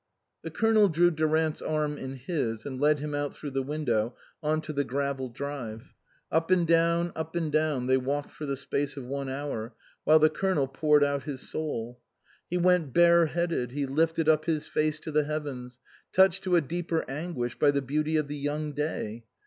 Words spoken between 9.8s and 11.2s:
while the Colonel poured